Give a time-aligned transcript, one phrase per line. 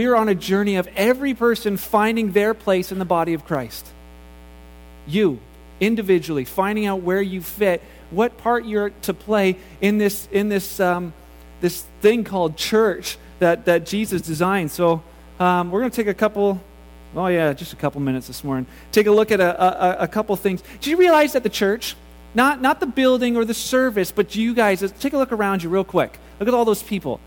[0.00, 3.86] we're on a journey of every person finding their place in the body of Christ.
[5.06, 5.40] You,
[5.78, 10.80] individually, finding out where you fit, what part you're to play in this, in this,
[10.80, 11.12] um,
[11.60, 14.70] this thing called church that, that Jesus designed.
[14.70, 15.02] So
[15.38, 16.58] um, we're going to take a couple,
[17.14, 18.64] oh yeah, just a couple minutes this morning.
[18.92, 20.62] Take a look at a, a, a couple things.
[20.80, 21.94] Do you realize that the church,
[22.34, 25.68] not, not the building or the service, but you guys, take a look around you
[25.68, 26.18] real quick.
[26.38, 27.20] Look at all those people.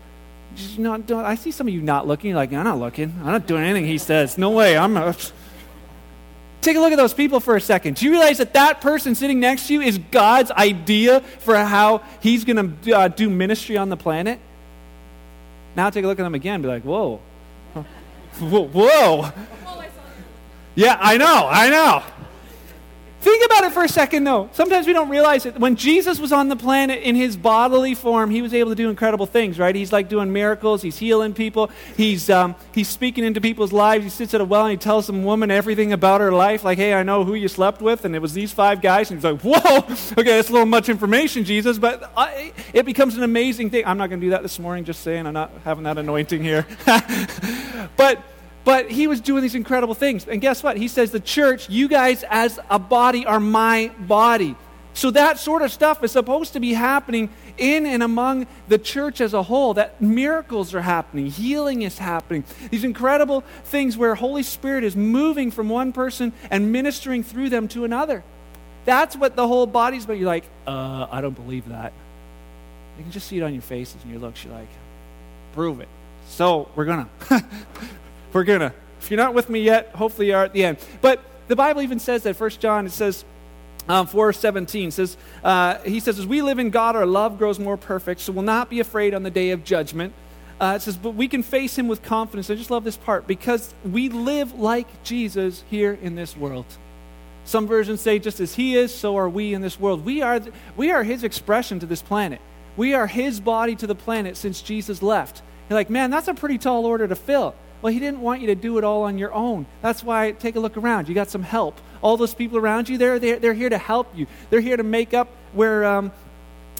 [0.78, 2.30] Not, I see some of you not looking.
[2.30, 3.12] You're like, I'm not looking.
[3.20, 4.38] I'm not doing anything he says.
[4.38, 4.76] No way.
[4.76, 5.32] I'm not.
[6.60, 7.96] Take a look at those people for a second.
[7.96, 12.02] Do you realize that that person sitting next to you is God's idea for how
[12.20, 14.38] he's going to uh, do ministry on the planet?
[15.76, 16.62] Now take a look at them again.
[16.62, 17.20] Be like, whoa.
[18.40, 18.66] Whoa.
[18.66, 19.30] whoa.
[20.74, 21.48] Yeah, I know.
[21.48, 22.02] I know.
[23.24, 24.50] Think about it for a second, though.
[24.52, 25.58] Sometimes we don't realize it.
[25.58, 28.90] When Jesus was on the planet in his bodily form, he was able to do
[28.90, 29.74] incredible things, right?
[29.74, 30.82] He's like doing miracles.
[30.82, 31.70] He's healing people.
[31.96, 34.04] He's, um, he's speaking into people's lives.
[34.04, 36.64] He sits at a well and he tells some woman everything about her life.
[36.64, 39.10] Like, hey, I know who you slept with, and it was these five guys.
[39.10, 39.78] And he's like, whoa,
[40.18, 41.78] okay, that's a little much information, Jesus.
[41.78, 43.86] But I, it becomes an amazing thing.
[43.86, 45.26] I'm not going to do that this morning, just saying.
[45.26, 46.66] I'm not having that anointing here.
[47.96, 48.22] but
[48.64, 50.26] but he was doing these incredible things.
[50.26, 50.76] And guess what?
[50.76, 54.56] He says, The church, you guys as a body are my body.
[54.94, 59.20] So that sort of stuff is supposed to be happening in and among the church
[59.20, 59.74] as a whole.
[59.74, 62.44] That miracles are happening, healing is happening.
[62.70, 67.66] These incredible things where Holy Spirit is moving from one person and ministering through them
[67.68, 68.22] to another.
[68.84, 70.18] That's what the whole body's about.
[70.18, 71.92] You're like, uh, I don't believe that.
[72.96, 74.44] You can just see it on your faces and your looks.
[74.44, 74.68] You're like,
[75.54, 75.88] prove it.
[76.28, 77.44] So we're to.
[78.34, 78.72] we're going to.
[79.00, 80.78] If you're not with me yet, hopefully you are at the end.
[81.00, 83.24] But the Bible even says that, First John, it says,
[83.88, 87.76] um, 417 says, uh, he says, as we live in God, our love grows more
[87.76, 90.14] perfect, so we'll not be afraid on the day of judgment.
[90.60, 92.48] Uh, it says, but we can face him with confidence.
[92.48, 96.66] I just love this part because we live like Jesus here in this world.
[97.44, 100.04] Some versions say, just as he is, so are we in this world.
[100.04, 100.40] We are,
[100.76, 102.40] we are his expression to this planet.
[102.76, 105.42] We are his body to the planet since Jesus left.
[105.68, 107.54] You're like, man, that's a pretty tall order to fill.
[107.84, 109.66] Well, he didn't want you to do it all on your own.
[109.82, 111.06] That's why take a look around.
[111.06, 111.78] You got some help.
[112.00, 114.26] All those people around you, they're, they're, they're here to help you.
[114.48, 116.10] They're here to make up where, um,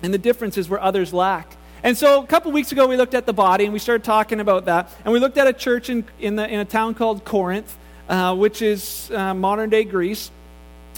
[0.03, 1.59] and the differences where others lack.
[1.83, 4.41] And so a couple weeks ago, we looked at the body and we started talking
[4.41, 4.89] about that.
[5.05, 7.77] And we looked at a church in, in, the, in a town called Corinth,
[8.09, 10.31] uh, which is uh, modern day Greece.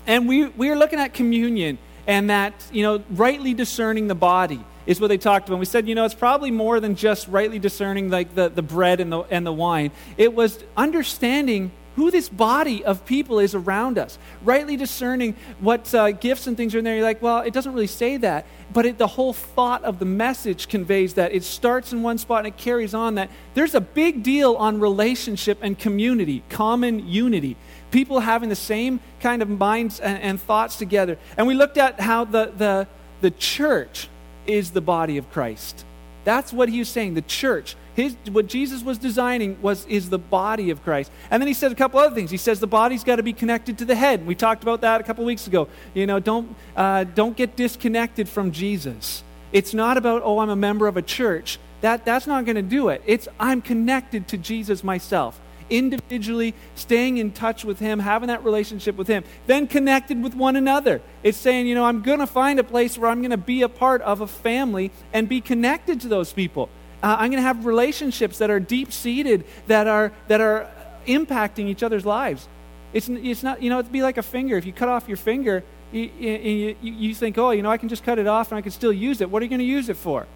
[0.06, 4.61] And we, we were looking at communion and that, you know, rightly discerning the body
[4.86, 5.56] is what they talked about.
[5.56, 8.62] And we said, you know, it's probably more than just rightly discerning like the, the
[8.62, 9.91] bread and the, and the wine.
[10.16, 16.12] It was understanding who this body of people is around us, rightly discerning what uh,
[16.12, 16.94] gifts and things are in there.
[16.94, 20.04] You're like, well, it doesn't really say that, but it, the whole thought of the
[20.04, 21.32] message conveys that.
[21.32, 23.30] It starts in one spot and it carries on that.
[23.54, 27.56] There's a big deal on relationship and community, common unity.
[27.91, 31.16] People having the same kind of minds and, and thoughts together.
[31.38, 32.88] And we looked at how the, the,
[33.22, 34.10] the church,
[34.46, 35.84] is the body of Christ.
[36.24, 37.14] That's what he was saying.
[37.14, 41.12] The church, his, what Jesus was designing was is the body of Christ.
[41.30, 42.32] And then he said a couple other things.
[42.32, 44.26] He says the body's got to be connected to the head.
[44.26, 45.68] We talked about that a couple weeks ago.
[45.94, 49.22] You know, don't uh, don't get disconnected from Jesus.
[49.52, 51.60] It's not about oh, I'm a member of a church.
[51.80, 53.02] That that's not going to do it.
[53.06, 55.40] It's I'm connected to Jesus myself
[55.71, 60.56] individually staying in touch with Him, having that relationship with Him, then connected with one
[60.56, 61.00] another.
[61.22, 63.62] It's saying, you know, I'm going to find a place where I'm going to be
[63.62, 66.69] a part of a family and be connected to those people.
[67.03, 70.71] Uh, I'm going to have relationships that are deep seated, that are, that are
[71.06, 72.49] impacting each other's lives.
[72.93, 74.56] It's, it's not, you know, it'd be like a finger.
[74.56, 75.62] If you cut off your finger,
[75.93, 78.62] you, you, you think, oh, you know, I can just cut it off and I
[78.62, 79.31] can still use it.
[79.31, 80.26] What are you going to use it for?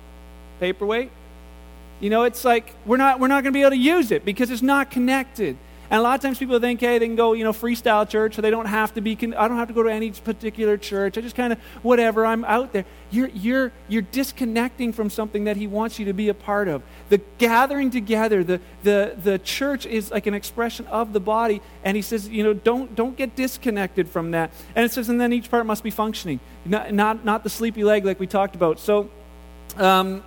[0.61, 1.11] Paperweight?
[2.01, 4.25] You know, it's like we're not, we're not going to be able to use it
[4.25, 5.57] because it's not connected.
[5.91, 8.37] And a lot of times people think, hey, they can go, you know, freestyle church,
[8.37, 10.77] so they don't have to be, con- I don't have to go to any particular
[10.77, 11.19] church.
[11.19, 12.85] I just kind of, whatever, I'm out there.
[13.11, 16.83] You're, you're, you're disconnecting from something that he wants you to be a part of.
[17.09, 21.61] The gathering together, the, the, the church is like an expression of the body.
[21.83, 24.53] And he says, you know, don't, don't get disconnected from that.
[24.77, 27.83] And it says, and then each part must be functioning, not, not, not the sleepy
[27.83, 28.79] leg like we talked about.
[28.79, 29.11] So,
[29.77, 30.23] um,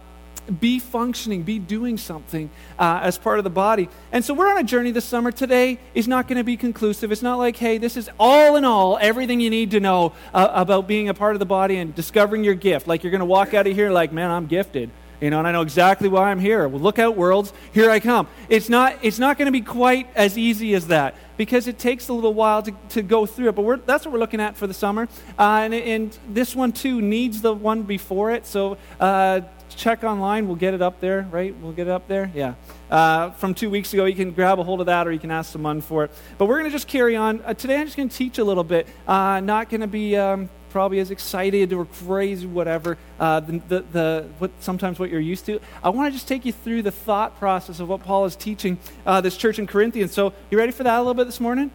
[0.60, 3.90] be functioning, be doing something uh, as part of the body.
[4.12, 5.32] And so we're on a journey this summer.
[5.32, 7.12] Today is not going to be conclusive.
[7.12, 10.50] It's not like, hey, this is all in all everything you need to know uh,
[10.54, 12.88] about being a part of the body and discovering your gift.
[12.88, 14.90] Like you're going to walk out of here like, man, I'm gifted.
[15.24, 16.68] You know, and I know exactly why I'm here.
[16.68, 17.54] Well, look out, worlds.
[17.72, 18.28] Here I come.
[18.50, 22.10] It's not, it's not going to be quite as easy as that because it takes
[22.10, 23.56] a little while to, to go through it.
[23.56, 25.08] But that's what we're looking at for the summer.
[25.40, 28.46] Uh, and, and, this one, too, needs the one before it.
[28.46, 29.42] So, uh,
[29.76, 30.48] check online.
[30.48, 31.56] We'll get it up there, right?
[31.62, 32.32] We'll get it up there.
[32.34, 32.56] Yeah.
[32.90, 35.32] Uh, from two weeks ago, you can grab a hold of that, or you can
[35.32, 36.12] ask someone for it.
[36.38, 37.42] But we're going to just carry on.
[37.44, 38.88] Uh, today, I'm just going to teach a little bit.
[39.08, 42.98] Uh, not going to be um, probably as excited or crazy, whatever.
[43.20, 45.60] Uh, the, the, the, what sometimes what you're used to.
[45.84, 48.78] I want to just take you through the thought process of what Paul is teaching
[49.06, 50.14] uh, this church in Corinthians.
[50.14, 51.72] So, you ready for that a little bit this morning?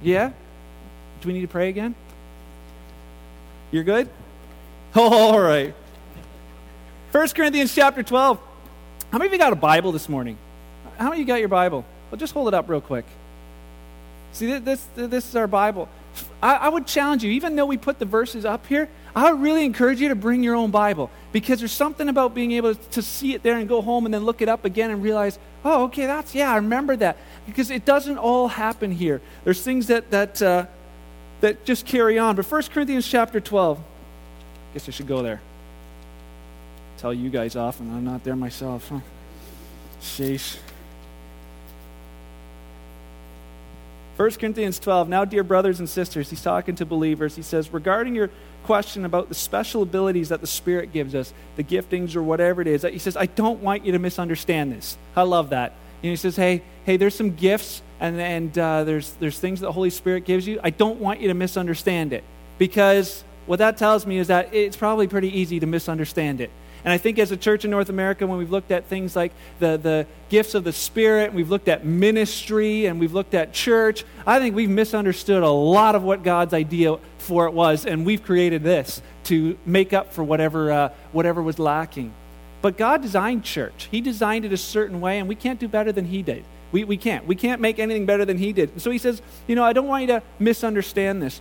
[0.00, 0.32] Yeah.
[1.20, 1.94] Do we need to pray again?
[3.70, 4.08] You're good?
[4.94, 5.74] All right.
[7.12, 8.40] 1 Corinthians chapter 12.
[9.10, 10.38] How many of you got a Bible this morning?
[10.96, 11.84] How many of you got your Bible?
[12.10, 13.04] Well, just hold it up real quick.
[14.32, 15.90] See, this, this is our Bible.
[16.42, 19.42] I, I would challenge you, even though we put the verses up here, I would
[19.42, 23.02] really encourage you to bring your own Bible because there's something about being able to
[23.02, 25.84] see it there and go home and then look it up again and realize, oh,
[25.84, 27.18] okay, that's, yeah, I remember that.
[27.44, 29.20] Because it doesn't all happen here.
[29.44, 30.64] There's things that, that, uh,
[31.42, 32.36] that just carry on.
[32.36, 33.82] But 1 Corinthians chapter 12, I
[34.72, 35.42] guess I should go there
[37.02, 37.92] tell you guys often.
[37.92, 38.88] I'm not there myself.
[38.88, 39.00] Huh?
[40.00, 40.56] Sheesh.
[44.16, 45.08] 1 Corinthians 12.
[45.08, 47.34] Now, dear brothers and sisters, he's talking to believers.
[47.34, 48.30] He says, regarding your
[48.62, 52.68] question about the special abilities that the Spirit gives us, the giftings or whatever it
[52.68, 54.96] is, he says, I don't want you to misunderstand this.
[55.16, 55.72] I love that.
[56.04, 59.66] And he says, hey, hey, there's some gifts and, and uh, there's, there's things that
[59.66, 60.60] the Holy Spirit gives you.
[60.62, 62.22] I don't want you to misunderstand it
[62.58, 66.50] because what that tells me is that it's probably pretty easy to misunderstand it.
[66.84, 69.32] And I think as a church in North America, when we've looked at things like
[69.60, 73.52] the, the gifts of the Spirit, and we've looked at ministry, and we've looked at
[73.52, 78.04] church, I think we've misunderstood a lot of what God's idea for it was, and
[78.04, 82.12] we've created this to make up for whatever, uh, whatever was lacking.
[82.62, 83.88] But God designed church.
[83.90, 86.44] He designed it a certain way, and we can't do better than He did.
[86.72, 87.26] We, we can't.
[87.26, 88.80] We can't make anything better than He did.
[88.80, 91.40] so He says, you know, I don't want you to misunderstand this.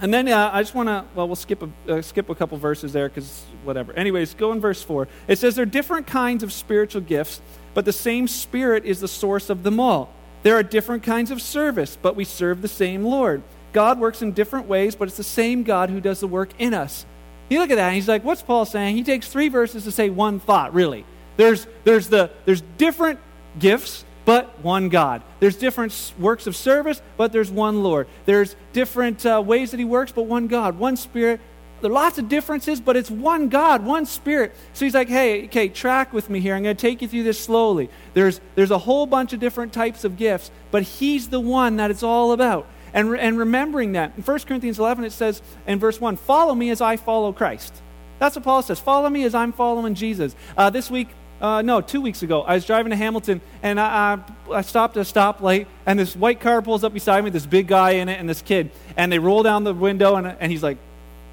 [0.00, 2.58] And then uh, I just want to, well, we'll skip a, uh, skip a couple
[2.58, 3.92] verses there because whatever.
[3.94, 5.08] Anyways, go in verse 4.
[5.26, 7.40] It says, There are different kinds of spiritual gifts,
[7.72, 10.12] but the same Spirit is the source of them all.
[10.42, 13.42] There are different kinds of service, but we serve the same Lord.
[13.72, 16.74] God works in different ways, but it's the same God who does the work in
[16.74, 17.06] us.
[17.48, 18.96] You look at that, and he's like, What's Paul saying?
[18.96, 21.06] He takes three verses to say one thought, really.
[21.38, 23.20] There's, there's, the, there's different
[23.58, 25.22] gifts, but one God.
[25.40, 28.08] There's different works of service, but there's one Lord.
[28.26, 31.40] There's different uh, ways that He works, but one God, one Spirit.
[31.80, 34.54] There are lots of differences, but it's one God, one Spirit.
[34.72, 36.56] So He's like, hey, okay, track with me here.
[36.56, 37.88] I'm going to take you through this slowly.
[38.14, 41.92] There's, there's a whole bunch of different types of gifts, but He's the one that
[41.92, 42.66] it's all about.
[42.92, 46.70] And, and remembering that, in 1 Corinthians 11, it says in verse 1, follow me
[46.70, 47.80] as I follow Christ.
[48.18, 48.80] That's what Paul says.
[48.80, 50.34] Follow me as I'm following Jesus.
[50.56, 54.18] Uh, this week, uh, no, two weeks ago, I was driving to Hamilton and I,
[54.48, 57.46] I, I, stopped at a stoplight and this white car pulls up beside me, this
[57.46, 58.70] big guy in it and this kid.
[58.96, 60.78] And they roll down the window and, and he's like,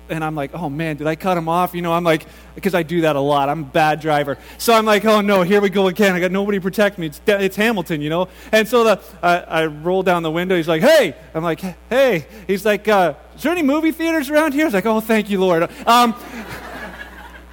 [0.10, 1.74] and I'm like, oh man, did I cut him off?
[1.74, 3.48] You know, I'm like, because I do that a lot.
[3.48, 4.38] I'm a bad driver.
[4.58, 6.14] So I'm like, oh no, here we go again.
[6.14, 7.08] I got nobody to protect me.
[7.08, 8.28] It's, it's Hamilton, you know?
[8.52, 10.56] And so the, I, I roll down the window.
[10.56, 11.16] He's like, hey.
[11.34, 12.28] I'm like, hey.
[12.48, 14.66] He's like, uh, is there any movie theaters around here?
[14.66, 15.70] Was like, oh, thank you, Lord.
[15.88, 16.14] Um,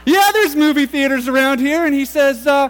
[0.07, 1.85] yeah, there's movie theaters around here.
[1.85, 2.69] And he says, uh,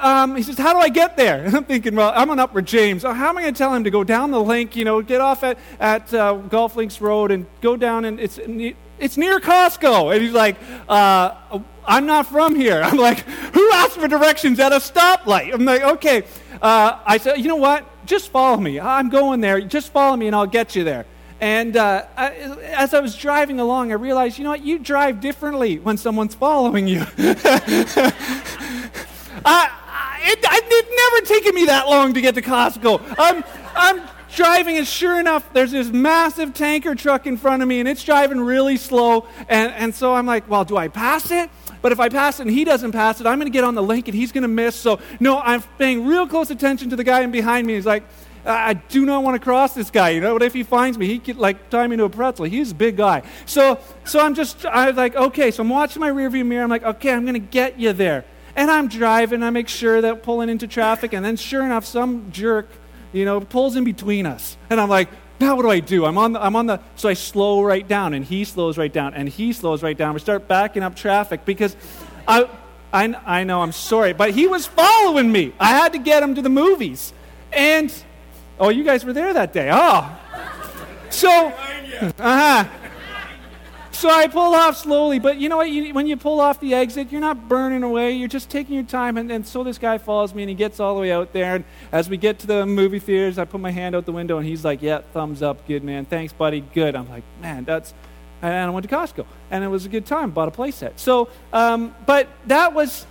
[0.00, 1.44] um, he says, how do I get there?
[1.52, 3.02] And I'm thinking, well, I'm on Upper James.
[3.02, 5.20] How am I going to tell him to go down the Linc, you know, get
[5.20, 8.38] off at, at uh, Golf Links Road and go down and it's,
[8.98, 10.12] it's near Costco.
[10.14, 10.56] And he's like,
[10.88, 12.80] uh, I'm not from here.
[12.84, 15.52] I'm like, who asked for directions at a stoplight?
[15.52, 16.22] I'm like, okay.
[16.60, 17.86] Uh, I said, you know what?
[18.06, 18.80] Just follow me.
[18.80, 19.60] I'm going there.
[19.60, 21.06] Just follow me and I'll get you there.
[21.42, 22.30] And uh, I,
[22.76, 24.62] as I was driving along, I realized, you know what?
[24.62, 27.00] You drive differently when someone's following you.
[29.44, 33.16] I, it, it never taken me that long to get to Costco.
[33.18, 33.42] I'm,
[33.74, 37.88] I'm driving, and sure enough, there's this massive tanker truck in front of me, and
[37.88, 39.26] it's driving really slow.
[39.48, 41.50] And, and so I'm like, well, do I pass it?
[41.80, 43.74] But if I pass it and he doesn't pass it, I'm going to get on
[43.74, 44.76] the Linc and he's going to miss.
[44.76, 47.74] So, no, I'm paying real close attention to the guy in behind me.
[47.74, 48.04] He's like,
[48.44, 50.10] I do not want to cross this guy.
[50.10, 51.06] You know, what if he finds me?
[51.06, 52.44] He could like tie me to a pretzel.
[52.44, 53.22] He's a big guy.
[53.46, 55.50] So, so I'm just, I was like, okay.
[55.50, 56.64] So I'm watching my rearview mirror.
[56.64, 58.24] I'm like, okay, I'm going to get you there.
[58.56, 59.42] And I'm driving.
[59.42, 62.68] I make sure that pulling into traffic, and then sure enough, some jerk,
[63.12, 64.56] you know, pulls in between us.
[64.68, 65.08] And I'm like,
[65.40, 66.04] now what do I do?
[66.04, 68.92] I'm on the, I'm on the, so I slow right down, and he slows right
[68.92, 70.12] down, and he slows right down.
[70.14, 71.74] We start backing up traffic because
[72.28, 72.48] I,
[72.92, 75.54] I, I know, I'm sorry, but he was following me.
[75.58, 77.14] I had to get him to the movies.
[77.52, 77.92] And
[78.58, 79.70] Oh, you guys were there that day.
[79.72, 80.18] Oh.
[81.10, 81.48] So,
[82.18, 82.64] uh-huh.
[83.92, 85.70] So I pull off slowly, but you know what?
[85.70, 88.12] You, when you pull off the exit, you're not burning away.
[88.12, 89.16] You're just taking your time.
[89.16, 91.56] And, and so this guy follows me, and he gets all the way out there.
[91.56, 94.38] And as we get to the movie theaters, I put my hand out the window,
[94.38, 96.04] and he's like, "Yeah, thumbs up, good man.
[96.06, 96.64] Thanks, buddy.
[96.74, 97.94] Good." I'm like, "Man, that's
[98.40, 100.32] And I went to Costco, and it was a good time.
[100.32, 100.94] Bought a playset.
[100.96, 103.06] So, um, but that was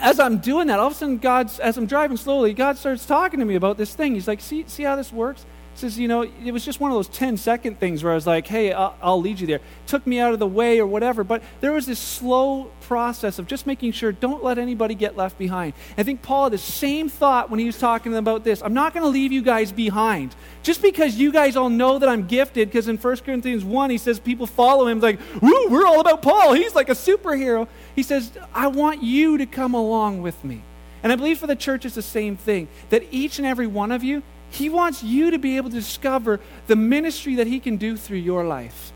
[0.00, 0.78] as I'm doing that.
[0.78, 3.76] All of a sudden, God's as I'm driving slowly, God starts talking to me about
[3.78, 4.14] this thing.
[4.14, 5.44] He's like, "See, see how this works?
[5.74, 8.16] He says, you know, it was just one of those 10 second things where I
[8.16, 9.60] was like, hey, I'll, I'll, lead you there.
[9.86, 11.22] Took me out of the way or whatever.
[11.22, 15.38] But there was this slow process of just making sure don't let anybody get left
[15.38, 15.74] behind.
[15.96, 18.62] I think Paul had the same thought when he was talking about this.
[18.62, 20.34] I'm not going to leave you guys behind.
[20.64, 23.98] Just because you guys all know that I'm gifted, because in 1 Corinthians 1, he
[23.98, 26.52] says people follow him like, woo, we're all about Paul.
[26.54, 27.68] He's like a superhero.
[28.00, 30.62] He says, I want you to come along with me.
[31.02, 33.92] And I believe for the church it's the same thing, that each and every one
[33.92, 37.76] of you he wants you to be able to discover the ministry that He can
[37.76, 38.92] do through your life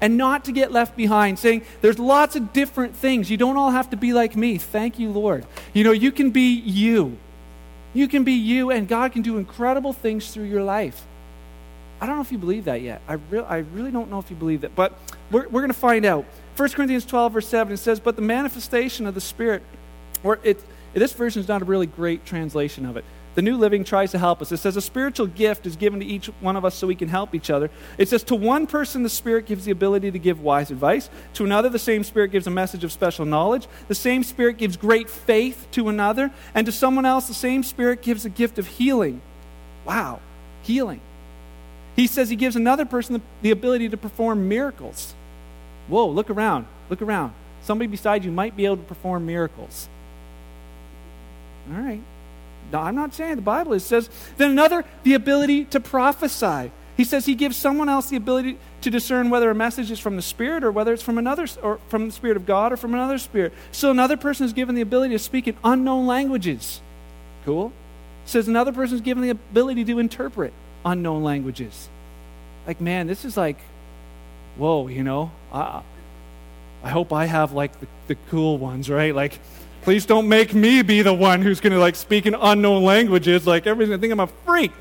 [0.00, 3.30] and not to get left behind, saying, There's lots of different things.
[3.30, 4.58] You don't all have to be like me.
[4.58, 5.46] Thank you, Lord.
[5.72, 7.18] You know, you can be you.
[7.92, 11.04] You can be you, and God can do incredible things through your life.
[12.00, 13.02] I don't know if you believe that yet.
[13.06, 14.98] I, re- I really don't know if you believe that, but
[15.30, 16.24] we're, we're going to find out.
[16.56, 19.62] 1 Corinthians 12, verse 7, it says, But the manifestation of the Spirit,
[20.22, 23.04] or it, this version is not a really great translation of it.
[23.34, 24.52] The New Living tries to help us.
[24.52, 27.08] It says a spiritual gift is given to each one of us so we can
[27.08, 27.68] help each other.
[27.98, 31.10] It says to one person, the Spirit gives the ability to give wise advice.
[31.34, 33.66] To another, the same Spirit gives a message of special knowledge.
[33.88, 36.30] The same Spirit gives great faith to another.
[36.54, 39.20] And to someone else, the same Spirit gives a gift of healing.
[39.84, 40.20] Wow,
[40.62, 41.00] healing.
[41.96, 45.14] He says he gives another person the, the ability to perform miracles.
[45.88, 46.66] Whoa, look around.
[46.90, 47.34] Look around.
[47.62, 49.88] Somebody beside you might be able to perform miracles.
[51.70, 52.02] All right.
[52.72, 53.72] No, I'm not saying the Bible.
[53.74, 56.70] It says, then another, the ability to prophesy.
[56.96, 60.16] He says he gives someone else the ability to discern whether a message is from
[60.16, 62.94] the Spirit or whether it's from another, or from the Spirit of God or from
[62.94, 63.52] another Spirit.
[63.72, 66.80] So another person is given the ability to speak in unknown languages.
[67.44, 67.72] Cool.
[68.24, 70.52] says another person is given the ability to interpret
[70.84, 71.88] unknown languages.
[72.66, 73.58] Like, man, this is like,
[74.56, 75.30] whoa, you know.
[75.52, 75.82] I,
[76.82, 79.14] I hope I have like the, the cool ones, right?
[79.14, 79.38] Like,
[79.84, 83.46] Please don't make me be the one who's going to like speak in unknown languages.
[83.46, 84.72] Like everybody's going to think I'm a freak.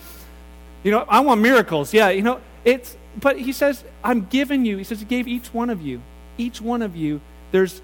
[0.82, 1.94] You know, I want miracles.
[1.94, 5.54] Yeah, you know, it's, but he says, I'm giving you, he says, he gave each
[5.54, 6.02] one of you,
[6.38, 7.20] each one of you,
[7.52, 7.82] there's,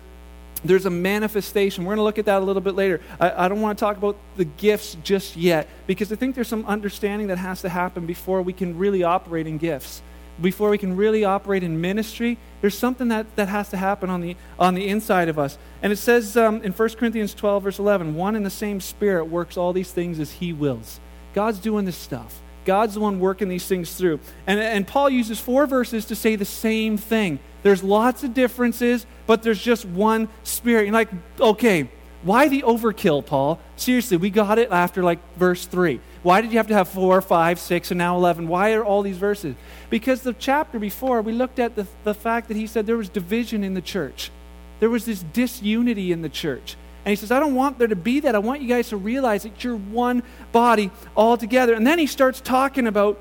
[0.63, 1.83] there's a manifestation.
[1.83, 3.01] We're going to look at that a little bit later.
[3.19, 6.47] I, I don't want to talk about the gifts just yet because I think there's
[6.47, 10.01] some understanding that has to happen before we can really operate in gifts
[10.41, 14.21] before we can really operate in ministry, there's something that, that has to happen on
[14.21, 15.57] the, on the inside of us.
[15.81, 19.25] And it says um, in 1 Corinthians 12, verse 11, one and the same Spirit
[19.25, 20.99] works all these things as He wills.
[21.33, 22.41] God's doing this stuff.
[22.65, 24.19] God's the one working these things through.
[24.45, 27.39] And, and Paul uses four verses to say the same thing.
[27.63, 30.83] There's lots of differences, but there's just one Spirit.
[30.83, 31.89] You're like, okay,
[32.21, 33.59] why the overkill, Paul?
[33.75, 35.99] Seriously, we got it after like verse 3.
[36.21, 38.47] Why did you have to have 4, 5, 6, and now 11?
[38.47, 39.55] Why are all these verses?
[39.89, 43.09] Because the chapter before, we looked at the, the fact that he said there was
[43.09, 44.31] division in the church.
[44.79, 46.75] There was this disunity in the church.
[47.05, 48.35] And he says, I don't want there to be that.
[48.35, 51.73] I want you guys to realize that you're one body all together.
[51.73, 53.17] And then he starts talking about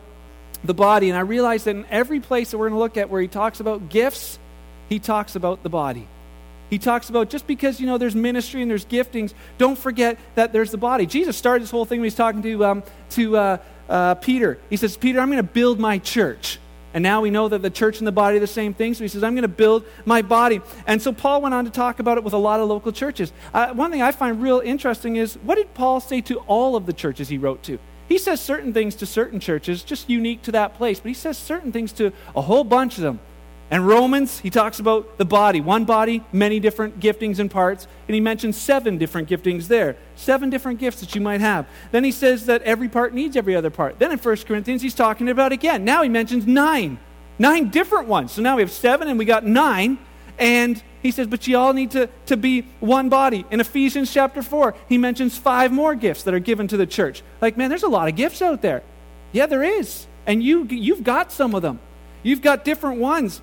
[0.65, 1.09] the body.
[1.09, 3.29] And I realize that in every place that we're going to look at where he
[3.29, 4.39] talks about gifts,
[4.89, 6.09] he talks about the body.
[6.71, 10.53] He talks about just because, you know, there's ministry and there's giftings, don't forget that
[10.53, 11.07] there's the body.
[11.07, 13.59] Jesus started this whole thing when he's talking to, um, to uh,
[13.89, 14.59] uh, Peter.
[14.69, 16.59] He says, Peter, I'm going to build my church.
[16.95, 18.95] And now we know that the church and the body are the same thing.
[18.95, 20.61] So he says, I'm going to build my body.
[20.87, 23.33] And so Paul went on to talk about it with a lot of local churches.
[23.53, 26.87] Uh, one thing I find real interesting is what did Paul say to all of
[26.87, 27.79] the churches he wrote to?
[28.09, 31.37] He says certain things to certain churches, just unique to that place, but he says
[31.37, 33.21] certain things to a whole bunch of them.
[33.71, 35.61] And Romans, he talks about the body.
[35.61, 37.87] One body, many different giftings and parts.
[38.07, 39.97] And he mentions seven different giftings there.
[40.17, 41.67] Seven different gifts that you might have.
[41.91, 43.99] Then he says that every part needs every other part.
[43.99, 45.85] Then in 1 Corinthians, he's talking about again.
[45.85, 46.99] Now he mentions nine.
[47.39, 48.33] Nine different ones.
[48.33, 49.99] So now we have seven and we got nine.
[50.39, 53.45] And he says, but you all need to, to be one body.
[53.51, 57.23] In Ephesians chapter 4, he mentions five more gifts that are given to the church.
[57.41, 58.83] Like, man, there's a lot of gifts out there.
[59.33, 60.07] Yeah, there is.
[60.27, 61.81] And you, you've got some of them.
[62.23, 63.43] You've got different ones.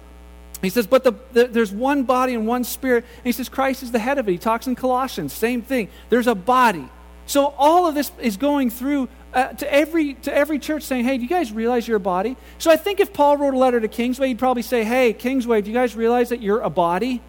[0.66, 3.06] He says, but the, the, there's one body and one spirit.
[3.18, 4.32] And he says, Christ is the head of it.
[4.32, 5.90] He talks in Colossians, same thing.
[6.10, 6.90] There's a body.
[7.28, 11.18] So all of this is going through uh, to, every, to every church saying, hey,
[11.18, 12.38] do you guys realize you're a body?
[12.58, 15.62] So I think if Paul wrote a letter to Kingsway, he'd probably say, hey, Kingsway,
[15.62, 17.22] do you guys realize that you're a body?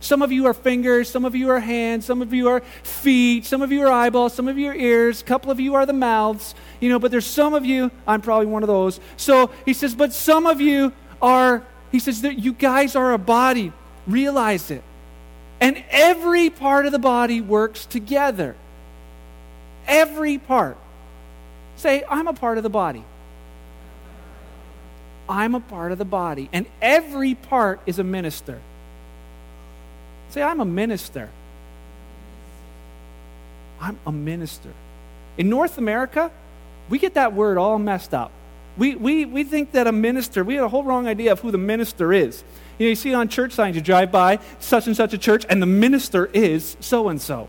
[0.00, 3.46] Some of you are fingers, some of you are hands, some of you are feet,
[3.46, 5.86] some of you are eyeballs, some of you are ears, a couple of you are
[5.86, 9.00] the mouths, you know, but there's some of you, I'm probably one of those.
[9.16, 10.92] So he says, but some of you
[11.22, 13.72] are he says that you guys are a body.
[14.08, 14.82] Realize it.
[15.60, 18.56] And every part of the body works together.
[19.86, 20.76] Every part.
[21.76, 23.04] Say, I'm a part of the body.
[25.28, 28.60] I'm a part of the body, and every part is a minister.
[30.30, 31.30] Say, I'm a minister.
[33.80, 34.72] I'm a minister.
[35.38, 36.32] In North America,
[36.88, 38.32] we get that word all messed up.
[38.76, 41.50] We, we, we think that a minister, we had a whole wrong idea of who
[41.50, 42.42] the minister is.
[42.78, 45.46] You know, you see on church signs, you drive by such and such a church,
[45.48, 47.48] and the minister is so and so.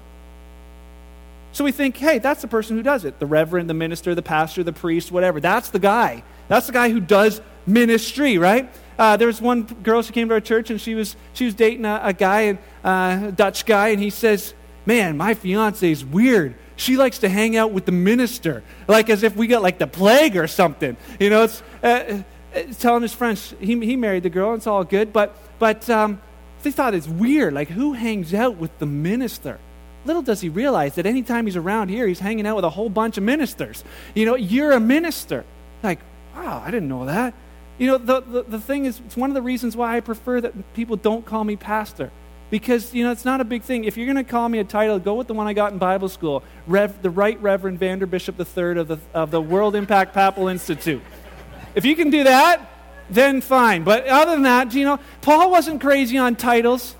[1.51, 4.21] So we think, hey, that's the person who does it the reverend, the minister, the
[4.21, 5.39] pastor, the priest, whatever.
[5.39, 6.23] That's the guy.
[6.47, 8.69] That's the guy who does ministry, right?
[8.99, 11.53] Uh, there was one girl, she came to our church, and she was, she was
[11.55, 14.53] dating a, a guy, uh, a Dutch guy, and he says,
[14.85, 19.23] man, my fiance is weird she likes to hang out with the minister, like as
[19.23, 20.97] if we got like the plague or something.
[21.19, 22.21] You know, it's uh,
[22.55, 25.89] uh, telling his friends he, he married the girl, and it's all good, but, but
[25.89, 26.21] um,
[26.63, 27.53] they thought it's weird.
[27.53, 29.59] Like, who hangs out with the minister?
[30.03, 32.89] Little does he realize that anytime he's around here, he's hanging out with a whole
[32.89, 33.83] bunch of ministers.
[34.13, 35.45] You know, you're a minister.
[35.81, 35.99] Like,
[36.35, 37.33] wow, I didn't know that.
[37.77, 40.41] You know, the, the, the thing is, it's one of the reasons why I prefer
[40.41, 42.11] that people don't call me pastor
[42.55, 43.83] because you know it's not a big thing.
[43.83, 45.77] If you're going to call me a title go with the one i got in
[45.77, 50.13] bible school Rev, the right reverend Vander Bishop iii of the, of the world impact
[50.13, 51.01] papal institute.
[51.75, 52.71] If you can do that
[53.09, 53.83] then fine.
[53.83, 56.95] But other than that you know paul wasn't crazy on titles.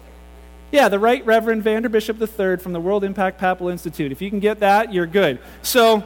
[0.74, 4.12] Yeah the right reverend Vander Bishop iii from the world impact papal institute.
[4.12, 5.40] If you can get that you're good.
[5.62, 6.04] So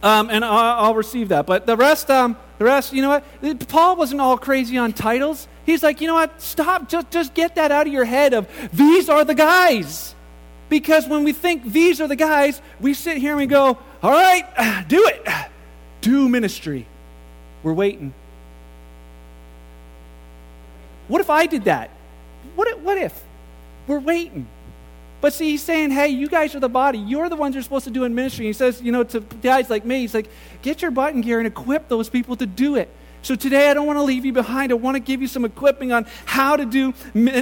[0.00, 1.44] um, and I'll, I'll, receive that.
[1.44, 3.68] But the rest um, the rest you know what?
[3.68, 6.40] Paul wasn't all crazy on titles He's like, you know what?
[6.40, 6.88] Stop.
[6.88, 10.14] Just, just get that out of your head of these are the guys.
[10.70, 14.10] Because when we think these are the guys, we sit here and we go, all
[14.10, 15.28] right, do it.
[16.00, 16.86] Do ministry.
[17.62, 18.14] We're waiting.
[21.06, 21.90] What if I did that?
[22.54, 23.22] What if, what if?
[23.86, 24.48] We're waiting.
[25.20, 26.98] But see, he's saying, hey, you guys are the body.
[26.98, 28.46] You're the ones who are supposed to do in ministry.
[28.46, 30.30] He says, you know, to guys like me, he's like,
[30.62, 32.88] get your button gear and equip those people to do it.
[33.22, 34.72] So today I don't want to leave you behind.
[34.72, 36.94] I want to give you some equipping on how to do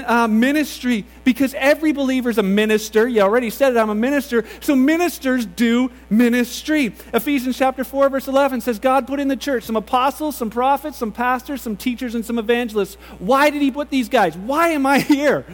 [0.06, 3.06] uh, ministry because every believer is a minister.
[3.06, 4.44] You already said it, I'm a minister.
[4.60, 6.94] So ministers do ministry.
[7.12, 10.96] Ephesians chapter 4, verse 11 says, God put in the church some apostles, some prophets,
[10.96, 12.94] some pastors, some teachers, and some evangelists.
[13.18, 14.36] Why did he put these guys?
[14.36, 15.44] Why am I here?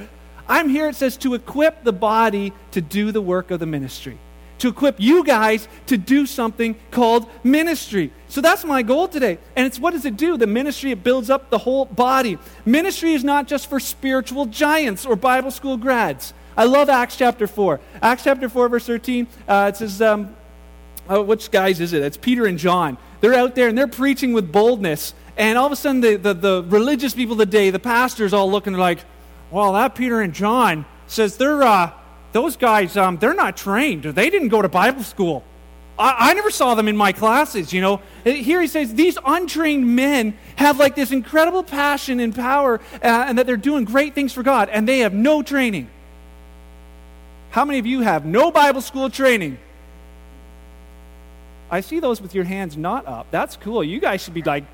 [0.48, 4.18] I'm here, it says, to equip the body to do the work of the ministry
[4.62, 8.12] to equip you guys to do something called ministry.
[8.28, 9.38] So that's my goal today.
[9.56, 10.36] And it's what does it do?
[10.36, 12.38] The ministry, it builds up the whole body.
[12.64, 16.32] Ministry is not just for spiritual giants or Bible school grads.
[16.56, 17.80] I love Acts chapter 4.
[18.02, 20.36] Acts chapter 4, verse 13, uh, it says, um,
[21.08, 22.00] oh, which guys is it?
[22.04, 22.98] It's Peter and John.
[23.20, 25.12] They're out there and they're preaching with boldness.
[25.36, 28.32] And all of a sudden, the, the, the religious people of the day, the pastors,
[28.32, 29.00] all looking like,
[29.50, 31.90] well, that Peter and John says they're, uh,
[32.32, 34.04] those guys, um, they're not trained.
[34.04, 35.44] They didn't go to Bible school.
[35.98, 38.00] I, I never saw them in my classes, you know.
[38.24, 43.38] Here he says these untrained men have like this incredible passion and power uh, and
[43.38, 45.88] that they're doing great things for God, and they have no training.
[47.50, 49.58] How many of you have no Bible school training?
[51.70, 53.26] I see those with your hands not up.
[53.30, 53.84] That's cool.
[53.84, 54.64] You guys should be like,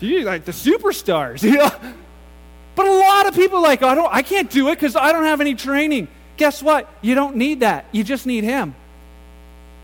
[0.00, 1.70] you like the superstars, you know.
[2.76, 5.12] But a lot of people are like, I don't, I can't do it because I
[5.12, 6.08] don't have any training.
[6.36, 6.92] Guess what?
[7.00, 7.86] You don't need that.
[7.92, 8.74] You just need Him.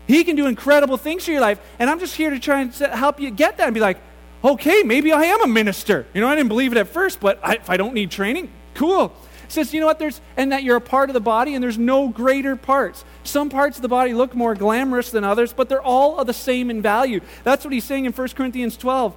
[0.07, 1.59] He can do incredible things for your life.
[1.79, 3.97] And I'm just here to try and help you get that and be like,
[4.43, 6.05] okay, maybe I am a minister.
[6.13, 8.49] You know, I didn't believe it at first, but I, if I don't need training,
[8.73, 9.13] cool.
[9.43, 11.63] It says, you know what, there's, and that you're a part of the body, and
[11.63, 13.03] there's no greater parts.
[13.23, 16.33] Some parts of the body look more glamorous than others, but they're all of the
[16.33, 17.21] same in value.
[17.43, 19.13] That's what he's saying in 1 Corinthians 12.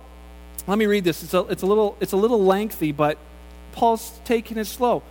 [0.67, 1.23] Let me read this.
[1.23, 3.19] It's a, it's a, little, it's a little lengthy, but
[3.73, 5.03] Paul's taking it slow.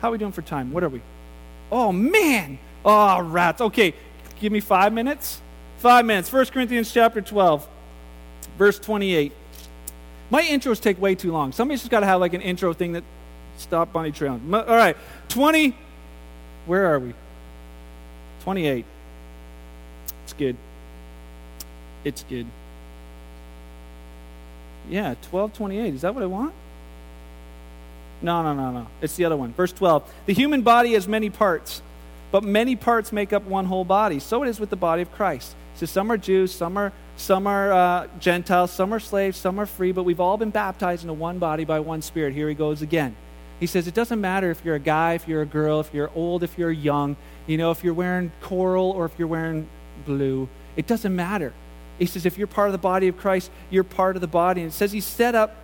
[0.00, 0.72] How are we doing for time?
[0.72, 1.00] What are we?
[1.70, 2.58] Oh, man.
[2.84, 3.60] Oh, rats.
[3.60, 3.94] Okay,
[4.40, 5.40] give me five minutes.
[5.78, 6.32] Five minutes.
[6.32, 7.66] 1 Corinthians chapter 12,
[8.56, 9.32] verse 28.
[10.30, 11.52] My intros take way too long.
[11.52, 13.04] Somebody's just got to have like an intro thing that
[13.58, 14.40] stop bunny trail.
[14.52, 14.96] All right,
[15.28, 15.76] 20.
[16.66, 17.14] Where are we?
[18.40, 18.84] 28.
[20.24, 20.56] It's good.
[22.04, 22.46] It's good.
[24.88, 25.94] Yeah, 1228.
[25.94, 26.52] Is that what I want?
[28.22, 28.86] No, no, no, no.
[29.00, 29.52] It's the other one.
[29.52, 30.10] Verse 12.
[30.26, 31.82] The human body has many parts,
[32.30, 34.18] but many parts make up one whole body.
[34.18, 35.54] So it is with the body of Christ.
[35.74, 39.66] So some are Jews, some are, some are uh, Gentiles, some are slaves, some are
[39.66, 42.32] free, but we've all been baptized into one body by one Spirit.
[42.32, 43.14] Here he goes again.
[43.60, 46.10] He says it doesn't matter if you're a guy, if you're a girl, if you're
[46.14, 49.68] old, if you're young, you know, if you're wearing coral or if you're wearing
[50.04, 50.48] blue.
[50.76, 51.52] It doesn't matter.
[51.98, 54.62] He says if you're part of the body of Christ, you're part of the body.
[54.62, 55.56] And it says he set up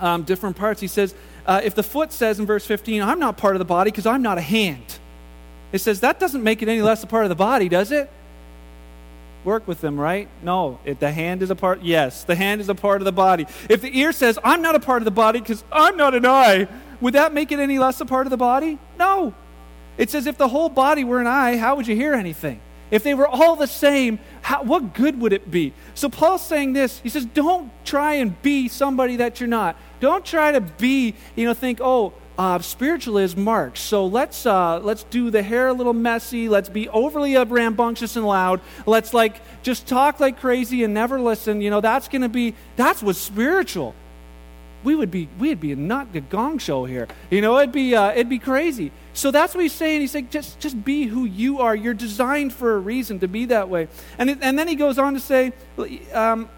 [0.00, 0.80] um, different parts.
[0.80, 1.14] He says
[1.46, 4.06] uh, if the foot says in verse 15, I'm not part of the body because
[4.06, 4.98] I'm not a hand,
[5.72, 8.10] it says that doesn't make it any less a part of the body, does it?
[9.44, 10.28] work with them, right?
[10.42, 10.78] No.
[10.84, 13.46] If the hand is a part, yes, the hand is a part of the body.
[13.68, 16.26] If the ear says, I'm not a part of the body because I'm not an
[16.26, 16.68] eye,
[17.00, 18.78] would that make it any less a part of the body?
[18.98, 19.34] No.
[19.96, 22.60] It says, if the whole body were an eye, how would you hear anything?
[22.90, 25.72] If they were all the same, how, what good would it be?
[25.94, 26.98] So Paul's saying this.
[27.00, 29.76] He says, don't try and be somebody that you're not.
[30.00, 33.76] Don't try to be, you know, think, oh, uh, spiritual is Mark.
[33.76, 36.48] So let's uh, let's do the hair a little messy.
[36.48, 38.62] Let's be overly rambunctious and loud.
[38.86, 41.60] Let's like just talk like crazy and never listen.
[41.60, 43.94] You know, that's going to be that's what's spiritual.
[44.82, 47.08] We would be we'd be not the gong show here.
[47.28, 48.90] You know, it'd be uh, it'd be crazy.
[49.12, 50.00] So that's what he's saying.
[50.00, 51.76] He's like, just just be who you are.
[51.76, 53.88] You're designed for a reason to be that way.
[54.16, 55.52] And it, and then he goes on to say,
[56.14, 56.48] um,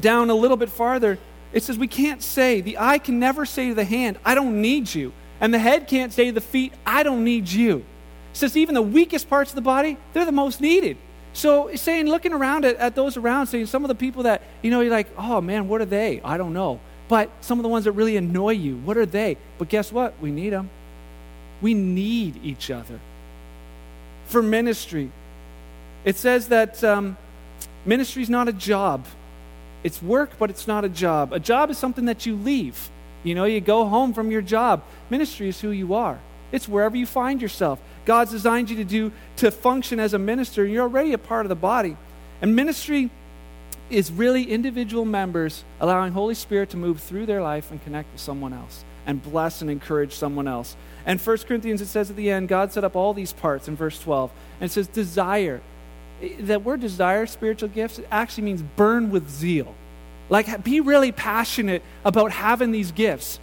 [0.00, 1.18] down a little bit farther.
[1.52, 4.60] It says, We can't say, the eye can never say to the hand, I don't
[4.60, 5.12] need you.
[5.40, 7.78] And the head can't say to the feet, I don't need you.
[7.78, 10.96] It says, even the weakest parts of the body, they're the most needed.
[11.32, 14.42] So it's saying, looking around at, at those around, saying some of the people that,
[14.62, 16.20] you know, you're like, oh man, what are they?
[16.22, 16.80] I don't know.
[17.08, 19.36] But some of the ones that really annoy you, what are they?
[19.56, 20.14] But guess what?
[20.20, 20.68] We need them.
[21.60, 23.00] We need each other.
[24.26, 25.10] For ministry,
[26.04, 27.16] it says that um,
[27.84, 29.06] ministry is not a job.
[29.84, 31.32] It's work, but it's not a job.
[31.32, 32.90] A job is something that you leave.
[33.22, 34.82] You know, you go home from your job.
[35.10, 36.18] Ministry is who you are.
[36.50, 37.80] It's wherever you find yourself.
[38.04, 40.64] God's designed you to do to function as a minister.
[40.64, 41.96] You're already a part of the body.
[42.40, 43.10] And ministry
[43.90, 48.20] is really individual members allowing Holy Spirit to move through their life and connect with
[48.20, 50.76] someone else and bless and encourage someone else.
[51.06, 53.76] And 1 Corinthians, it says at the end, God set up all these parts in
[53.76, 54.30] verse 12.
[54.60, 55.62] And it says, desire
[56.40, 59.74] that word desire spiritual gifts actually means burn with zeal.
[60.28, 63.40] Like, be really passionate about having these gifts.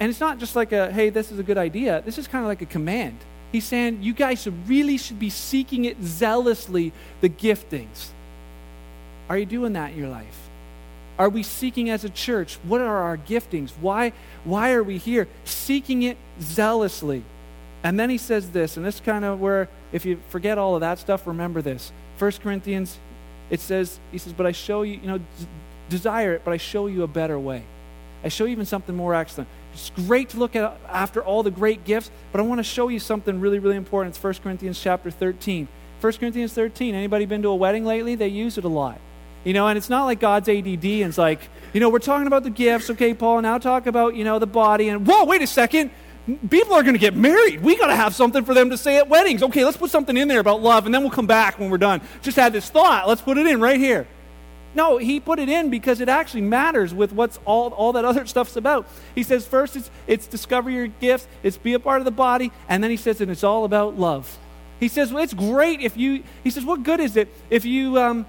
[0.00, 2.02] And it's not just like a, hey, this is a good idea.
[2.04, 3.18] This is kind of like a command.
[3.52, 8.08] He's saying, you guys really should be seeking it zealously, the giftings.
[9.28, 10.48] Are you doing that in your life?
[11.18, 12.58] Are we seeking as a church?
[12.64, 13.70] What are our giftings?
[13.80, 14.12] Why,
[14.44, 15.28] why are we here?
[15.44, 17.22] Seeking it zealously.
[17.86, 20.80] And then he says this, and this kind of where, if you forget all of
[20.80, 21.92] that stuff, remember this.
[22.18, 22.98] 1 Corinthians,
[23.48, 25.20] it says, he says, but I show you, you know,
[25.88, 27.62] desire it, but I show you a better way.
[28.24, 29.48] I show you even something more excellent.
[29.72, 32.88] It's great to look at after all the great gifts, but I want to show
[32.88, 34.16] you something really, really important.
[34.16, 35.68] It's 1 Corinthians chapter 13.
[36.00, 36.92] 1 Corinthians 13.
[36.92, 38.16] Anybody been to a wedding lately?
[38.16, 38.98] They use it a lot.
[39.44, 41.38] You know, and it's not like God's ADD and it's like,
[41.72, 44.46] you know, we're talking about the gifts, okay, Paul, now talk about, you know, the
[44.48, 45.92] body and whoa, wait a second
[46.26, 47.62] people are going to get married.
[47.62, 49.42] We got to have something for them to say at weddings.
[49.42, 51.78] Okay, let's put something in there about love, and then we'll come back when we're
[51.78, 52.00] done.
[52.22, 53.06] Just had this thought.
[53.06, 54.06] Let's put it in right here.
[54.74, 58.26] No, he put it in because it actually matters with what's all, all that other
[58.26, 58.86] stuff's about.
[59.14, 62.52] He says first it's, it's discover your gifts, it's be a part of the body,
[62.68, 64.38] and then he says, and it's all about love.
[64.78, 67.98] He says, well, it's great if you, he says, what good is it if you,
[67.98, 68.26] um,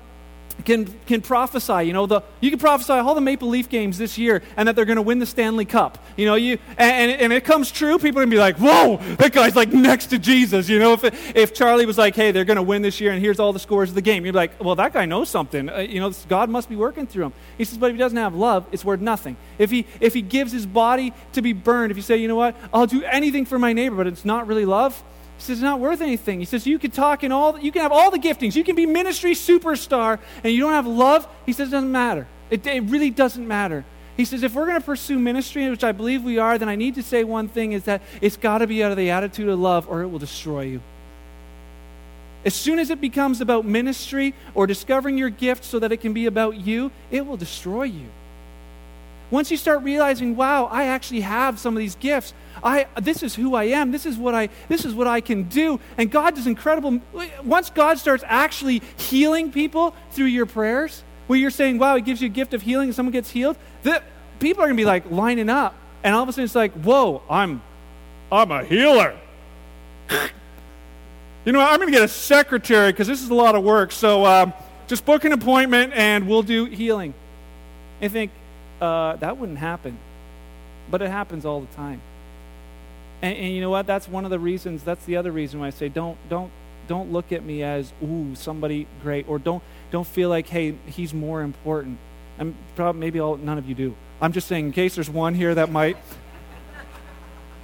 [0.66, 1.84] can, can prophesy.
[1.84, 4.76] You know, the, you can prophesy all the Maple Leaf games this year and that
[4.76, 6.04] they're going to win the Stanley Cup.
[6.16, 8.58] You know, you, and, and, and it comes true, people are going to be like,
[8.58, 10.70] whoa, that guy's like next to Jesus.
[10.70, 13.22] You know, if, if Charlie was like, hey, they're going to win this year and
[13.22, 15.70] here's all the scores of the game, you'd be like, well, that guy knows something.
[15.70, 17.34] Uh, you know, God must be working through him.
[17.58, 19.38] He says, but if he doesn't have love, it's worth nothing.
[19.58, 22.36] If he, if he gives his body to be burned, if you say, you know
[22.36, 25.04] what, I'll do anything for my neighbor, but it's not really love,
[25.38, 26.40] he says, it's not worth anything.
[26.40, 28.56] He says, you can talk in all, you can have all the giftings.
[28.56, 31.28] You can be ministry superstar and you don't have love.
[31.46, 32.28] He says, it doesn't matter.
[32.50, 33.86] It, it really doesn't matter.
[34.16, 36.76] He says, if we're going to pursue ministry, which I believe we are, then I
[36.76, 39.48] need to say one thing is that it's got to be out of the attitude
[39.48, 40.82] of love or it will destroy you.
[42.44, 46.14] As soon as it becomes about ministry or discovering your gift so that it can
[46.14, 48.08] be about you, it will destroy you.
[49.30, 52.34] Once you start realizing, wow, I actually have some of these gifts.
[52.64, 53.92] I, this is who I am.
[53.92, 55.80] This is what I, this is what I can do.
[55.98, 57.02] And God does incredible.
[57.44, 62.22] Once God starts actually healing people through your prayers, where you're saying, wow, He gives
[62.22, 64.02] you a gift of healing and someone gets healed, the,
[64.40, 65.76] people are going to be like lining up.
[66.04, 67.62] And all of a sudden it's like, whoa, I'm,
[68.32, 69.16] I'm a healer.
[71.46, 73.92] you know, I'm going to get a secretary because this is a lot of work.
[73.92, 74.54] So um,
[74.88, 77.14] just book an appointment and we'll do healing.
[78.02, 78.32] I think,
[78.82, 79.98] uh, that wouldn't happen.
[80.90, 82.02] But it happens all the time.
[83.22, 83.88] And, and, you know what?
[83.88, 84.84] That's one of the reasons.
[84.84, 86.52] That's the other reason why I say don't don't
[86.88, 91.14] don't look at me as ooh somebody great, or don't don't feel like hey he's
[91.14, 91.98] more important.
[92.40, 93.96] And probably maybe all, none of you do.
[94.22, 95.98] I'm just saying in case there's one here that might.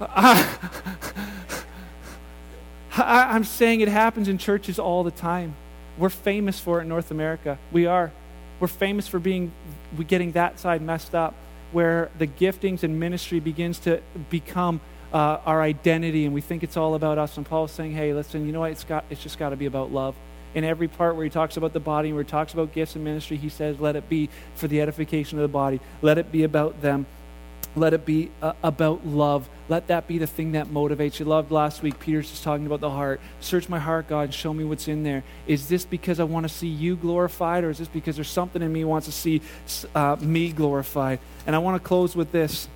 [2.96, 5.54] I, I'm saying it happens in churches all the time.
[5.96, 7.58] We're famous for it in North America.
[7.70, 8.12] We are.
[8.60, 9.52] We're famous for being
[10.08, 11.34] getting that side messed up,
[11.72, 14.80] where the giftings and ministry begins to become
[15.12, 17.36] uh, our identity, and we think it's all about us.
[17.36, 18.72] And Paul's saying, "Hey, listen, you know what?
[18.72, 20.14] It's got it's just got to be about love.
[20.54, 23.04] in every part where he talks about the body, where he talks about gifts and
[23.04, 25.80] ministry, he says, let it be for the edification of the body.
[26.00, 27.06] Let it be about them.
[27.76, 29.48] Let it be uh, about love.
[29.68, 31.24] Let that be the thing that motivates you.
[31.24, 33.20] Loved last week, Peter's just talking about the heart.
[33.40, 35.24] Search my heart, God, and show me what's in there.
[35.46, 38.62] Is this because I want to see you glorified, or is this because there's something
[38.62, 39.42] in me wants to see
[39.94, 41.18] uh, me glorified?
[41.46, 42.68] And I want to close with this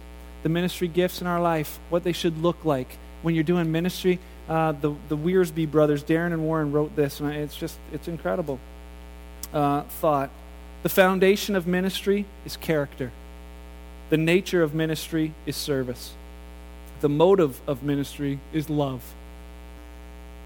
[0.42, 2.96] the ministry gifts in our life, what they should look like.
[3.22, 7.32] When you're doing ministry, uh, the, the Wiersbe brothers, Darren and Warren, wrote this, and
[7.32, 8.60] it's just, it's incredible
[9.52, 10.30] uh, thought.
[10.82, 13.10] The foundation of ministry is character.
[14.10, 16.14] The nature of ministry is service.
[17.00, 19.02] The motive of ministry is love.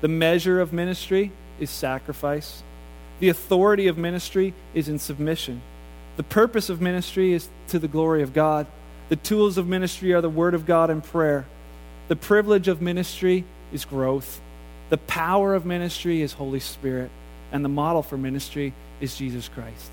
[0.00, 2.62] The measure of ministry is sacrifice.
[3.20, 5.62] The authority of ministry is in submission.
[6.16, 8.66] The purpose of ministry is to the glory of God.
[9.08, 11.46] The tools of ministry are the Word of God and prayer.
[12.08, 14.40] The privilege of ministry is growth.
[14.90, 17.10] The power of ministry is Holy Spirit.
[17.52, 19.92] And the model for ministry is Jesus Christ.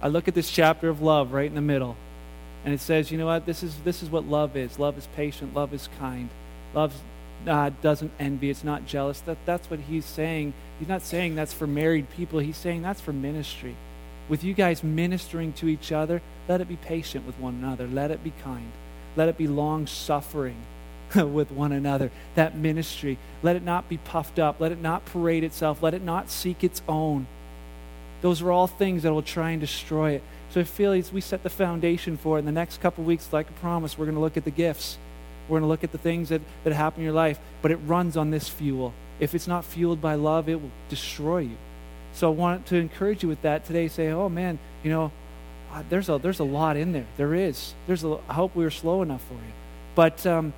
[0.00, 1.96] I look at this chapter of love right in the middle,
[2.64, 3.46] and it says, you know what?
[3.46, 4.78] This is, this is what love is.
[4.78, 5.54] Love is patient.
[5.54, 6.28] Love is kind.
[6.74, 6.94] Love
[7.46, 8.50] uh, doesn't envy.
[8.50, 9.20] It's not jealous.
[9.20, 10.54] That, that's what he's saying.
[10.78, 12.38] He's not saying that's for married people.
[12.38, 13.74] He's saying that's for ministry.
[14.28, 17.88] With you guys ministering to each other, let it be patient with one another.
[17.88, 18.70] Let it be kind.
[19.16, 20.56] Let it be long suffering
[21.14, 22.10] with one another.
[22.36, 23.18] That ministry.
[23.42, 24.60] Let it not be puffed up.
[24.60, 25.82] Let it not parade itself.
[25.82, 27.26] Let it not seek its own.
[28.20, 30.22] Those are all things that will try and destroy it.
[30.52, 33.32] So I feel as we set the foundation for it in the next couple weeks,
[33.32, 34.98] like I promised, we're going to look at the gifts.
[35.48, 37.76] We're going to look at the things that, that happen in your life, but it
[37.76, 38.92] runs on this fuel.
[39.18, 41.56] If it's not fueled by love, it will destroy you.
[42.12, 43.88] So I want to encourage you with that today.
[43.88, 45.10] Say, oh man, you know,
[45.88, 47.06] there's a there's a lot in there.
[47.16, 47.72] There is.
[47.86, 48.18] There's a.
[48.28, 49.52] I hope we were slow enough for you,
[49.94, 50.52] but um,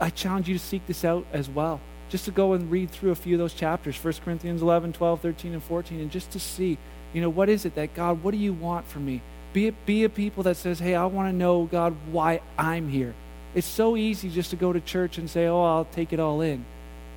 [0.00, 1.80] I challenge you to seek this out as well.
[2.08, 5.20] Just to go and read through a few of those chapters, 1 Corinthians 11, 12,
[5.20, 6.78] 13, and 14, and just to see
[7.12, 9.22] you know, what is it that God, what do you want from me?
[9.52, 12.88] Be a, be a people that says, hey, I want to know, God, why I'm
[12.88, 13.14] here.
[13.54, 16.40] It's so easy just to go to church and say, oh, I'll take it all
[16.40, 16.64] in.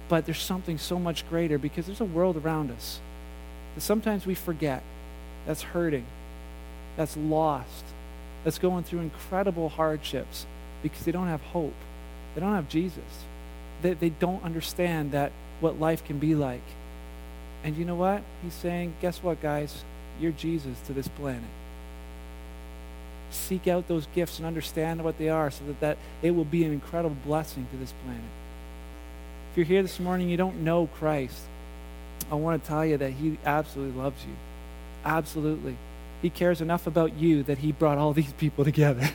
[0.09, 2.99] But there's something so much greater because there's a world around us
[3.73, 4.83] that sometimes we forget
[5.45, 6.05] that's hurting,
[6.97, 7.85] that's lost,
[8.43, 10.45] that's going through incredible hardships
[10.83, 11.73] because they don't have hope.
[12.33, 13.25] They don't have Jesus.
[13.81, 15.31] They, they don't understand that
[15.61, 16.61] what life can be like.
[17.65, 18.21] And you know what?
[18.43, 19.83] He's saying, guess what, guys?
[20.21, 21.41] You're Jesus to this planet.
[23.31, 26.63] Seek out those gifts and understand what they are so that, that it will be
[26.63, 28.21] an incredible blessing to this planet.
[29.51, 31.41] If you're here this morning, you don't know Christ,
[32.31, 34.35] I want to tell you that He absolutely loves you.
[35.03, 35.75] Absolutely.
[36.21, 39.09] He cares enough about you that He brought all these people together.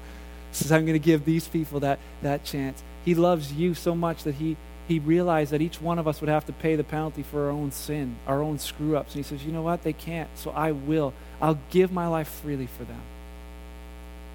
[0.50, 2.82] Says, I'm going to give these people that, that chance.
[3.04, 4.56] He loves you so much that He
[4.88, 7.50] he realized that each one of us would have to pay the penalty for our
[7.50, 9.14] own sin, our own screw ups.
[9.14, 9.82] And he says, You know what?
[9.82, 11.14] They can't, so I will.
[11.40, 13.00] I'll give my life freely for them.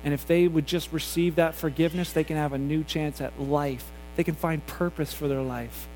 [0.04, 3.40] And if they would just receive that forgiveness, they can have a new chance at
[3.42, 3.86] life.
[4.16, 5.88] They can find purpose for their life.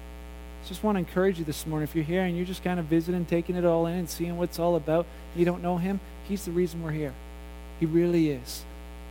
[0.67, 1.87] Just want to encourage you this morning.
[1.87, 4.37] If you're here and you're just kind of visiting, taking it all in, and seeing
[4.37, 7.13] what it's all about, you don't know Him, He's the reason we're here.
[7.79, 8.63] He really is.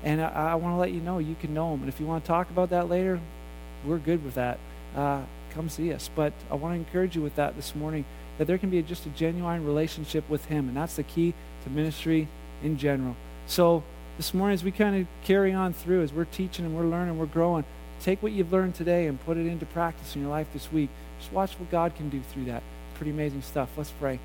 [0.05, 1.81] And I, I want to let you know you can know Him.
[1.81, 3.21] And if you want to talk about that later,
[3.85, 4.59] we're good with that
[4.97, 6.11] uh, come see us.
[6.15, 8.05] But I want to encourage you with that this morning
[8.39, 11.71] that there can be just a genuine relationship with Him, and that's the key to
[11.71, 12.29] ministry
[12.63, 13.17] in general.
[13.47, 13.83] So
[14.17, 17.19] this morning, as we kind of carry on through, as we're teaching and we're learning,
[17.19, 17.65] we're growing,
[18.01, 20.91] take what you've learned today and put it into practice in your life this week.
[21.19, 22.63] Just watch what God can do through that.
[22.95, 23.71] Pretty amazing stuff.
[23.77, 24.19] Let's pray.